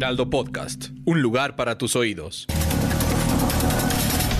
Heraldo 0.00 0.30
Podcast, 0.30 0.86
un 1.04 1.20
lugar 1.20 1.56
para 1.56 1.76
tus 1.76 1.94
oídos. 1.94 2.46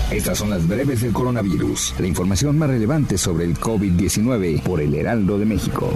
Estas 0.09 0.39
son 0.39 0.49
las 0.49 0.67
breves 0.67 1.01
del 1.01 1.13
coronavirus, 1.13 1.93
la 1.99 2.07
información 2.07 2.57
más 2.57 2.67
relevante 2.67 3.19
sobre 3.19 3.45
el 3.45 3.55
COVID-19 3.59 4.63
por 4.63 4.81
el 4.81 4.95
Heraldo 4.95 5.37
de 5.37 5.45
México. 5.45 5.95